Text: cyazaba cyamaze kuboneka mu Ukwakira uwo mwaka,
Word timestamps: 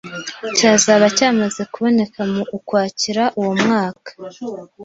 cyazaba 0.57 1.05
cyamaze 1.17 1.61
kuboneka 1.73 2.19
mu 2.31 2.41
Ukwakira 2.57 3.23
uwo 3.39 3.53
mwaka, 3.63 4.09